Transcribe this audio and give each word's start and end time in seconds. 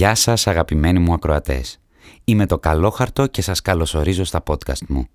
Γεια 0.00 0.14
σας 0.14 0.46
αγαπημένοι 0.46 0.98
μου 0.98 1.12
ακροατές. 1.12 1.80
Είμαι 2.24 2.46
το 2.46 2.58
Καλόχαρτο 2.58 3.26
και 3.26 3.42
σας 3.42 3.60
καλωσορίζω 3.60 4.24
στα 4.24 4.42
podcast 4.46 4.86
μου. 4.88 5.06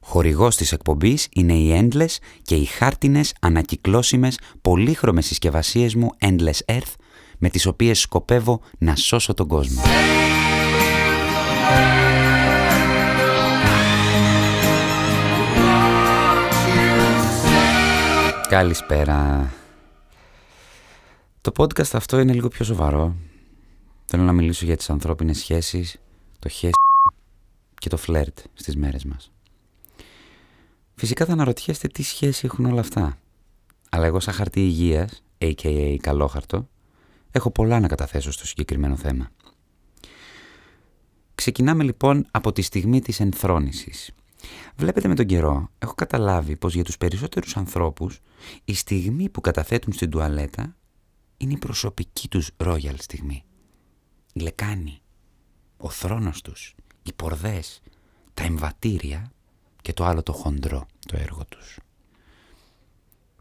Χορηγός 0.00 0.56
της 0.56 0.72
εκπομπής 0.72 1.28
είναι 1.32 1.52
οι 1.52 1.80
Endless 1.80 2.16
και 2.42 2.54
οι 2.54 2.64
χάρτινες, 2.64 3.34
ανακυκλώσιμες, 3.40 4.38
πολύχρωμες 4.62 5.26
συσκευασίες 5.26 5.94
μου 5.94 6.10
Endless 6.20 6.74
Earth 6.74 6.92
με 7.38 7.48
τις 7.48 7.66
οποίες 7.66 8.00
σκοπεύω 8.00 8.60
να 8.78 8.96
σώσω 8.96 9.34
τον 9.34 9.48
κόσμο. 9.48 9.82
Καλησπέρα. 18.48 19.52
Το 21.40 21.52
podcast 21.56 21.90
αυτό 21.92 22.18
είναι 22.18 22.32
λίγο 22.32 22.48
πιο 22.48 22.64
σοβαρό. 22.64 23.14
Θέλω 24.04 24.22
να 24.22 24.32
μιλήσω 24.32 24.64
για 24.64 24.76
τις 24.76 24.90
ανθρώπινες 24.90 25.38
σχέσεις, 25.38 25.96
το 26.38 26.48
χέσι 26.48 26.72
και 27.74 27.88
το 27.88 27.96
φλερτ 27.96 28.38
στις 28.54 28.76
μέρες 28.76 29.04
μας. 29.04 29.32
Φυσικά 30.94 31.24
θα 31.24 31.32
αναρωτιέστε 31.32 31.88
τι 31.88 32.02
σχέση 32.02 32.46
έχουν 32.46 32.64
όλα 32.64 32.80
αυτά. 32.80 33.18
Αλλά 33.90 34.06
εγώ 34.06 34.20
σαν 34.20 34.34
χαρτί 34.34 34.60
υγείας, 34.60 35.22
a.k.a. 35.38 35.96
καλόχαρτο, 36.00 36.68
έχω 37.30 37.50
πολλά 37.50 37.80
να 37.80 37.88
καταθέσω 37.88 38.32
στο 38.32 38.46
συγκεκριμένο 38.46 38.96
θέμα. 38.96 39.30
Ξεκινάμε 41.34 41.84
λοιπόν 41.84 42.26
από 42.30 42.52
τη 42.52 42.62
στιγμή 42.62 43.00
της 43.00 43.20
ενθρόνησης. 43.20 44.10
Βλέπετε 44.76 45.08
με 45.08 45.14
τον 45.14 45.26
καιρό, 45.26 45.70
έχω 45.78 45.94
καταλάβει 45.94 46.56
πως 46.56 46.74
για 46.74 46.84
τους 46.84 46.96
περισσότερους 46.96 47.56
ανθρώπους 47.56 48.20
η 48.64 48.74
στιγμή 48.74 49.28
που 49.28 49.40
καταθέτουν 49.40 49.92
στην 49.92 50.10
τουαλέτα 50.10 50.76
είναι 51.36 51.52
η 51.52 51.58
προσωπική 51.58 52.28
τους 52.28 52.50
royal 52.56 52.94
στιγμή. 52.98 53.44
Η 54.36 54.40
λεκάνη, 54.40 55.00
ο 55.76 55.90
θρόνος 55.90 56.42
τους, 56.42 56.74
οι 57.02 57.12
πορδές, 57.12 57.82
τα 58.34 58.42
εμβατήρια 58.44 59.32
και 59.82 59.92
το 59.92 60.04
άλλο 60.04 60.22
το 60.22 60.32
χοντρό, 60.32 60.86
το 61.06 61.16
έργο 61.16 61.44
τους. 61.48 61.78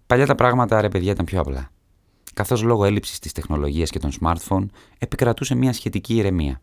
Παλιά 0.07 0.25
τα 0.25 0.35
πράγματα, 0.35 0.81
ρε 0.81 0.89
παιδιά, 0.89 1.11
ήταν 1.11 1.25
πιο 1.25 1.39
απλά. 1.39 1.71
Καθώς 2.33 2.61
λόγω 2.61 2.85
έλλειψης 2.85 3.19
της 3.19 3.31
τεχνολογίας 3.31 3.89
και 3.89 3.99
των 3.99 4.11
smartphone 4.21 4.65
επικρατούσε 4.97 5.55
μια 5.55 5.73
σχετική 5.73 6.15
ηρεμία. 6.15 6.61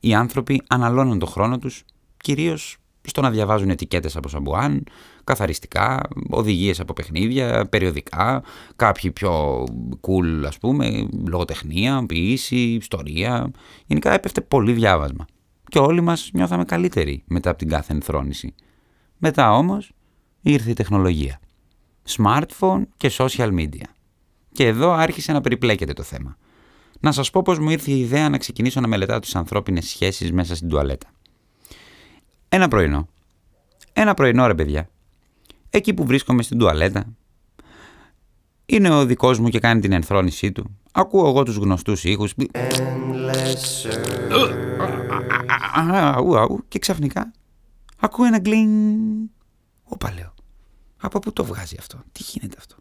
Οι 0.00 0.14
άνθρωποι 0.14 0.62
αναλώνουν 0.66 1.18
το 1.18 1.26
χρόνο 1.26 1.58
τους, 1.58 1.84
κυρίως 2.16 2.76
στο 3.10 3.20
να 3.20 3.30
διαβάζουν 3.30 3.70
ετικέτες 3.70 4.16
από 4.16 4.28
σαμπουάν, 4.28 4.84
καθαριστικά, 5.24 6.00
οδηγίες 6.30 6.80
από 6.80 6.92
παιχνίδια, 6.92 7.66
περιοδικά, 7.66 8.42
κάποιοι 8.76 9.10
πιο 9.10 9.64
cool 10.00 10.44
ας 10.46 10.58
πούμε, 10.58 11.08
λογοτεχνία, 11.26 12.04
ποιήση, 12.06 12.56
ιστορία. 12.56 13.50
Γενικά 13.86 14.12
έπεφτε 14.12 14.40
πολύ 14.40 14.72
διάβασμα. 14.72 15.24
Και 15.68 15.78
όλοι 15.78 16.00
μας 16.00 16.30
νιώθαμε 16.32 16.64
καλύτεροι 16.64 17.22
μετά 17.26 17.50
από 17.50 17.58
την 17.58 17.68
κάθε 17.68 17.92
ενθρόνηση. 17.92 18.54
Μετά 19.18 19.52
όμως 19.52 19.92
ήρθε 20.40 20.70
η 20.70 20.74
τεχνολογία. 20.74 21.40
Smartphone 22.16 22.82
και 22.96 23.10
social 23.18 23.52
media. 23.58 23.84
Και 24.52 24.66
εδώ 24.66 24.92
άρχισε 24.92 25.32
να 25.32 25.40
περιπλέκεται 25.40 25.92
το 25.92 26.02
θέμα. 26.02 26.36
Να 27.00 27.12
σας 27.12 27.30
πω 27.30 27.42
πώς 27.42 27.58
μου 27.58 27.70
ήρθε 27.70 27.90
η 27.90 28.00
ιδέα 28.00 28.28
να 28.28 28.38
ξεκινήσω 28.38 28.80
να 28.80 28.86
μελετάω 28.86 29.18
τις 29.18 29.34
ανθρώπινες 29.34 29.88
σχέσεις 29.88 30.32
μέσα 30.32 30.56
στην 30.56 30.68
τουαλέτα. 30.68 31.08
Ένα 32.52 32.68
πρωινό. 32.68 33.08
Ένα 33.92 34.14
πρωινό 34.14 34.46
ρε 34.46 34.54
παιδιά. 34.54 34.88
Εκεί 35.70 35.94
που 35.94 36.04
βρίσκομαι 36.04 36.42
στην 36.42 36.58
τουαλέτα. 36.58 37.04
Είναι 38.66 38.90
ο 38.90 39.04
δικός 39.06 39.38
μου 39.38 39.48
και 39.48 39.58
κάνει 39.58 39.80
την 39.80 39.92
ενθρόνησή 39.92 40.52
του. 40.52 40.78
Ακούω 40.92 41.28
εγώ 41.28 41.42
τους 41.42 41.56
γνωστούς 41.56 42.04
ήχους. 42.04 42.34
Και 46.68 46.78
ξαφνικά 46.78 47.32
ακούω 47.96 48.26
ένα 48.26 48.38
γκλινγκ. 48.38 49.26
Όπα 49.84 50.12
λέω. 50.12 50.34
Από 50.96 51.18
πού 51.18 51.32
το 51.32 51.44
βγάζει 51.44 51.76
αυτό; 51.78 52.02
Τι 52.12 52.22
γίνεται 52.22 52.56
αυτό; 52.58 52.76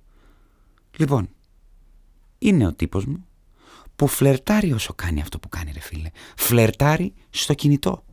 Λοιπόν, 0.97 1.29
είναι 2.37 2.67
ο 2.67 2.73
τύπος 2.73 3.05
μου 3.05 3.25
που 3.95 4.07
φλερτάρει 4.07 4.71
όσο 4.71 4.93
κάνει 4.93 5.21
αυτό 5.21 5.39
που 5.39 5.49
κάνει 5.49 5.71
ρε 5.71 5.79
φίλε. 5.79 6.09
Φλερτάρει 6.35 7.13
στο 7.29 7.53
κινητό. 7.53 8.03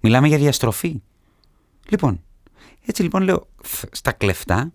Μιλάμε 0.00 0.28
για 0.28 0.38
διαστροφή. 0.38 1.02
Λοιπόν, 1.88 2.22
έτσι 2.86 3.02
λοιπόν 3.02 3.22
λέω 3.22 3.48
στα 3.90 4.12
κλεφτά 4.12 4.72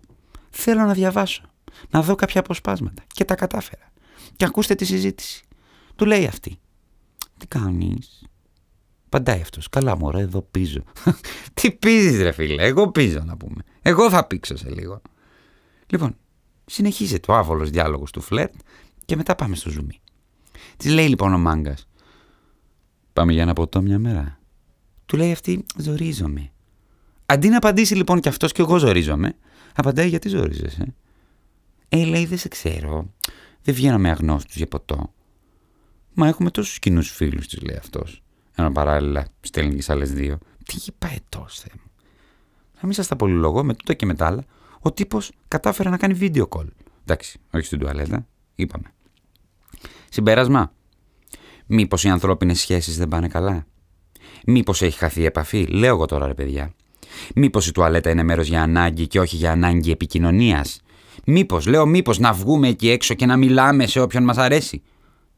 θέλω 0.50 0.84
να 0.84 0.92
διαβάσω, 0.92 1.42
να 1.90 2.02
δω 2.02 2.14
κάποια 2.14 2.40
αποσπάσματα 2.40 3.02
και 3.06 3.24
τα 3.24 3.34
κατάφερα. 3.34 3.92
Και 4.36 4.44
ακούστε 4.44 4.74
τη 4.74 4.84
συζήτηση. 4.84 5.44
Του 5.96 6.04
λέει 6.04 6.26
αυτή. 6.26 6.58
Τι 7.38 7.46
κάνεις; 7.46 8.26
Παντάει 9.08 9.40
αυτός. 9.40 9.68
Καλά 9.68 9.96
μωρέ 9.96 10.20
εδώ 10.20 10.42
πίζω. 10.42 10.82
Τι 11.54 11.72
πίζεις 11.72 12.20
ρε 12.20 12.32
φίλε. 12.32 12.62
Εγώ 12.62 12.90
πίζω 12.90 13.22
να 13.24 13.36
πούμε. 13.36 13.62
Εγώ 13.82 14.10
θα 14.10 14.26
πήξω 14.26 14.56
σε 14.56 14.70
λίγο. 14.70 15.02
Λοιπόν, 15.86 16.16
συνεχίζεται 16.66 17.32
ο 17.32 17.34
άβολος 17.34 17.70
διάλογος 17.70 18.10
του 18.10 18.20
φλερτ 18.20 18.54
και 19.04 19.16
μετά 19.16 19.34
πάμε 19.34 19.56
στο 19.56 19.70
ζουμί. 19.70 20.00
Της 20.76 20.92
λέει 20.92 21.08
λοιπόν 21.08 21.34
ο 21.34 21.38
μάγκας. 21.38 21.88
Πάμε 23.12 23.32
για 23.32 23.42
ένα 23.42 23.52
ποτό 23.52 23.82
μια 23.82 23.98
μέρα. 23.98 24.38
Του 25.06 25.16
λέει 25.16 25.32
αυτή, 25.32 25.64
ζορίζομαι. 25.76 26.50
Αντί 27.26 27.48
να 27.48 27.56
απαντήσει 27.56 27.94
λοιπόν 27.94 28.20
κι 28.20 28.28
αυτός 28.28 28.52
κι 28.52 28.60
εγώ 28.60 28.78
ζορίζομαι, 28.78 29.36
απαντάει 29.74 30.08
γιατί 30.08 30.28
ζορίζεσαι; 30.28 30.94
Ε, 31.88 32.04
λέει, 32.04 32.26
δεν 32.26 32.38
σε 32.38 32.48
ξέρω. 32.48 33.12
Δεν 33.62 33.74
βγαίνω 33.74 33.98
με 33.98 34.10
αγνώστους 34.10 34.56
για 34.56 34.66
ποτό. 34.66 35.12
Μα 36.14 36.28
έχουμε 36.28 36.50
τόσους 36.50 36.78
κοινούς 36.78 37.10
φίλους, 37.10 37.48
της 37.48 37.62
λέει 37.62 37.76
αυτός. 37.76 38.22
Ενώ 38.54 38.72
παράλληλα 38.72 39.26
στέλνει 39.40 39.76
και 39.78 39.92
άλλες 39.92 40.12
δύο. 40.12 40.38
Τι 40.64 40.76
ετός, 41.14 41.58
Θεέ 41.58 41.72
μου. 41.74 41.90
Να 42.74 42.80
μην 42.82 42.92
σας 42.92 43.06
τα 43.06 43.16
πολυλογώ 43.16 43.64
με 43.64 43.74
τούτο 43.74 43.94
και 43.94 44.06
με 44.06 44.14
τα 44.14 44.26
άλλα. 44.26 44.44
Ο 44.80 44.92
τύπος 44.92 45.32
κατάφερε 45.48 45.88
να 45.88 45.96
κάνει 45.96 46.18
video 46.20 46.48
call. 46.48 46.66
Εντάξει, 47.02 47.38
όχι 47.52 47.66
στην 47.66 47.78
τουαλέτα. 47.78 48.26
Είπαμε. 48.54 48.92
Συμπέρασμα. 50.08 50.72
Μήπως 51.66 52.04
οι 52.04 52.08
ανθρώπινες 52.08 52.58
σχέσεις 52.60 52.96
δεν 52.96 53.08
πάνε 53.08 53.28
καλά; 53.28 53.66
Μήπως 54.48 54.82
έχει 54.82 54.98
χαθεί 54.98 55.20
η 55.20 55.24
επαφή, 55.24 55.66
λέω 55.66 55.94
εγώ 55.94 56.06
τώρα 56.06 56.26
ρε 56.26 56.34
παιδιά. 56.34 56.74
Μήπως 57.34 57.66
η 57.66 57.72
τουαλέτα 57.72 58.10
είναι 58.10 58.22
μέρος 58.22 58.48
για 58.48 58.62
ανάγκη 58.62 59.06
και 59.06 59.20
όχι 59.20 59.36
για 59.36 59.50
ανάγκη 59.50 59.90
επικοινωνίας; 59.90 60.80
Μήπως, 61.24 61.66
λέω 61.66 61.86
μήπως 61.86 62.18
να 62.18 62.32
βγούμε 62.32 62.68
εκεί 62.68 62.90
έξω 62.90 63.14
και 63.14 63.26
να 63.26 63.36
μιλάμε 63.36 63.86
σε 63.86 64.00
όποιον 64.00 64.24
μας 64.24 64.36
αρέσει; 64.36 64.82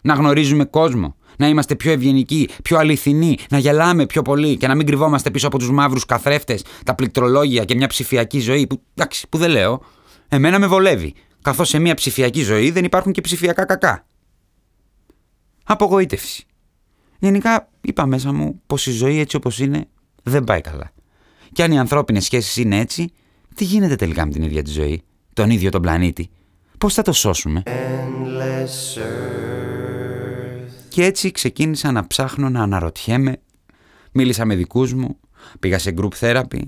Να 0.00 0.14
γνωρίζουμε 0.14 0.64
κόσμο. 0.64 1.16
Να 1.36 1.48
είμαστε 1.48 1.74
πιο 1.74 1.92
ευγενικοί, 1.92 2.48
πιο 2.62 2.78
αληθινοί, 2.78 3.38
να 3.50 3.58
γελάμε 3.58 4.06
πιο 4.06 4.22
πολύ 4.22 4.56
και 4.56 4.66
να 4.66 4.74
μην 4.74 4.86
κρυβόμαστε 4.86 5.30
πίσω 5.30 5.46
από 5.46 5.58
τους 5.58 5.70
μαύρους 5.70 6.04
καθρέφτες, 6.04 6.64
τα 6.84 6.94
πληκτρολόγια 6.94 7.64
και 7.64 7.74
μια 7.74 7.86
ψηφιακή 7.86 8.40
ζωή 8.40 8.66
που, 8.66 8.82
εντάξει, 8.94 9.26
που 9.28 9.38
δεν 9.38 9.50
λέω. 9.50 9.82
Εμένα 10.28 10.58
με 10.58 10.66
βολεύει. 10.66 11.14
Καθώς 11.42 11.68
σε 11.68 11.78
μια 11.78 11.94
ψηφιακή 11.94 12.42
ζωή 12.42 12.70
δεν 12.70 12.84
υπάρχουν 12.84 13.12
και 13.12 13.20
ψηφιακά 13.20 13.64
κακά. 13.64 14.06
Απογοήτευση. 15.64 16.47
Γενικά 17.18 17.68
είπα 17.80 18.06
μέσα 18.06 18.32
μου 18.32 18.60
πως 18.66 18.86
η 18.86 18.90
ζωή 18.90 19.18
έτσι 19.18 19.36
όπως 19.36 19.58
είναι 19.58 19.88
δεν 20.22 20.44
πάει 20.44 20.60
καλά. 20.60 20.92
Και 21.52 21.62
αν 21.62 21.72
οι 21.72 21.78
ανθρώπινες 21.78 22.24
σχέσεις 22.24 22.56
είναι 22.56 22.78
έτσι, 22.78 23.12
τι 23.54 23.64
γίνεται 23.64 23.96
τελικά 23.96 24.26
με 24.26 24.32
την 24.32 24.42
ίδια 24.42 24.62
τη 24.62 24.70
ζωή, 24.70 25.02
τον 25.32 25.50
ίδιο 25.50 25.70
τον 25.70 25.82
πλανήτη; 25.82 26.30
Πώς 26.78 26.94
θα 26.94 27.02
το 27.02 27.12
σώσουμε; 27.12 27.62
Και 30.88 31.04
έτσι 31.04 31.30
ξεκίνησα 31.30 31.92
να 31.92 32.06
ψάχνω 32.06 32.48
να 32.48 32.62
αναρωτιέμαι. 32.62 33.40
Μίλησα 34.12 34.44
με 34.44 34.54
δικούς 34.54 34.92
μου, 34.92 35.18
πήγα 35.60 35.78
σε 35.78 35.94
group 35.96 36.12
therapy 36.20 36.60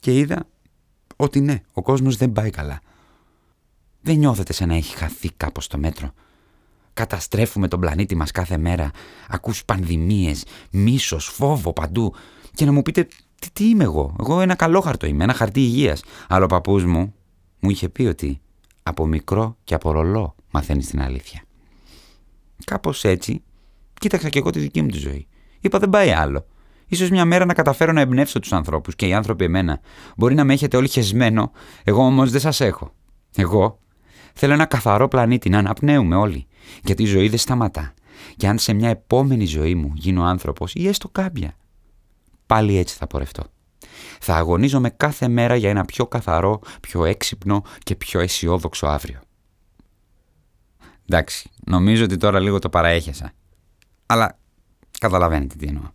και 0.00 0.18
είδα 0.18 0.48
ότι 1.16 1.40
ναι, 1.40 1.60
ο 1.72 1.82
κόσμος 1.82 2.16
δεν 2.16 2.32
πάει 2.32 2.50
καλά. 2.50 2.80
Δεν 4.00 4.16
νιώθετε 4.16 4.52
σαν 4.52 4.68
να 4.68 4.74
έχει 4.74 4.96
χαθεί 4.96 5.30
κάπως 5.36 5.66
το 5.66 5.78
μέτρο 5.78 6.12
Καταστρέφουμε 6.94 7.68
τον 7.68 7.80
πλανήτη 7.80 8.14
μας 8.14 8.30
κάθε 8.30 8.58
μέρα. 8.58 8.90
Ακούς 9.28 9.64
πανδημίες, 9.64 10.44
μίσος, 10.70 11.26
φόβο 11.26 11.72
παντού. 11.72 12.14
Και 12.54 12.64
να 12.64 12.72
μου 12.72 12.82
πείτε, 12.82 13.08
τι, 13.40 13.50
τι 13.52 13.68
είμαι 13.68 13.84
εγώ; 13.84 14.16
Εγώ 14.20 14.40
ένα 14.40 14.54
καλό 14.54 14.80
χαρτό 14.80 15.06
είμαι, 15.06 15.24
ένα 15.24 15.32
χαρτί 15.32 15.60
υγείας. 15.60 16.02
Αλλά 16.28 16.44
ο 16.44 16.48
παππούς 16.48 16.84
μου 16.84 17.14
μου 17.60 17.70
είχε 17.70 17.88
πει 17.88 18.02
ότι 18.02 18.40
από 18.82 19.06
μικρό 19.06 19.56
και 19.64 19.74
από 19.74 19.92
ρολό 19.92 20.34
μαθαίνεις 20.50 20.86
την 20.86 21.00
αλήθεια. 21.00 21.42
Κάπως 22.64 23.04
έτσι 23.04 23.42
κοίταξα 23.94 24.28
και 24.28 24.38
εγώ 24.38 24.50
τη 24.50 24.58
δική 24.58 24.82
μου 24.82 24.88
τη 24.88 24.98
ζωή. 24.98 25.26
Είπα 25.60 25.78
δεν 25.78 25.90
πάει 25.90 26.10
άλλο. 26.10 26.46
Ίσως 26.86 27.10
μια 27.10 27.24
μέρα 27.24 27.44
να 27.44 27.54
καταφέρω 27.54 27.92
να 27.92 28.00
εμπνεύσω 28.00 28.38
τους 28.38 28.52
ανθρώπους 28.52 28.96
και 28.96 29.06
οι 29.06 29.14
άνθρωποι 29.14 29.44
εμένα. 29.44 29.80
Μπορεί 30.16 30.34
να 30.34 30.44
με 30.44 30.52
έχετε 30.52 30.76
όλοι 30.76 30.88
χεσμένο, 30.88 31.52
εγώ 31.84 32.04
όμως 32.04 32.30
δεν 32.30 32.40
σας 32.40 32.60
έχω. 32.60 32.94
Εγώ 33.36 33.78
θέλω 34.34 34.52
ένα 34.52 34.64
καθαρό 34.64 35.08
πλανήτη 35.08 35.48
να 35.48 35.58
αναπνέουμε 35.58 36.16
όλοι. 36.16 36.46
Γιατί 36.82 37.02
η 37.02 37.06
ζωή 37.06 37.28
δεν 37.28 37.38
σταματά. 37.38 37.94
Και 38.36 38.48
αν 38.48 38.58
σε 38.58 38.72
μια 38.72 38.88
επόμενη 38.88 39.44
ζωή 39.44 39.74
μου 39.74 39.92
γίνω 39.94 40.24
άνθρωπος 40.24 40.74
ή 40.74 40.88
έστω 40.88 41.08
κάμπια, 41.08 41.56
πάλι 42.46 42.76
έτσι 42.76 42.96
θα 42.96 43.06
πορευτώ. 43.06 43.42
Θα 44.20 44.36
αγωνίζομαι 44.36 44.90
κάθε 44.90 45.28
μέρα 45.28 45.56
για 45.56 45.70
ένα 45.70 45.84
πιο 45.84 46.06
καθαρό, 46.06 46.60
πιο 46.80 47.04
έξυπνο 47.04 47.62
και 47.82 47.94
πιο 47.94 48.20
αισιόδοξο 48.20 48.86
αύριο. 48.86 49.20
Εντάξει, 51.08 51.50
νομίζω 51.66 52.04
ότι 52.04 52.16
τώρα 52.16 52.40
λίγο 52.40 52.58
το 52.58 52.68
παραέχεσα. 52.68 53.32
Αλλά 54.06 54.38
καταλαβαίνετε 54.98 55.54
τι 55.58 55.66
εννοώ. 55.66 55.90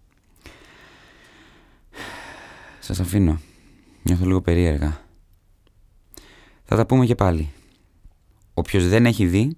Σας 2.79 2.99
αφήνω. 2.99 3.39
Νιώθω 4.03 4.25
λίγο 4.25 4.41
περίεργα. 4.41 5.01
Θα 6.63 6.75
τα 6.75 6.85
πούμε 6.85 7.05
και 7.05 7.15
πάλι. 7.15 7.49
Όποιος 8.59 8.87
δεν 8.87 9.05
έχει 9.05 9.25
δει, 9.25 9.57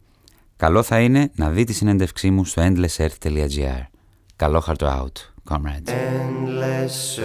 καλό 0.55 0.83
θα 0.83 0.99
είναι 0.99 1.31
να 1.35 1.49
δει 1.49 1.63
τη 1.63 1.73
συνέντευξή 1.73 2.29
μου 2.29 2.45
στο 2.45 2.61
endlessearth.gr. 2.65 3.81
Καλό 4.35 4.59
χαρτο 4.59 4.87
out, 4.87 5.53
comrades. 5.53 5.89
Endless 5.89 7.19